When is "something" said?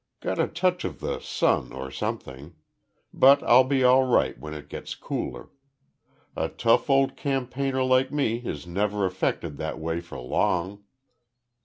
1.91-2.55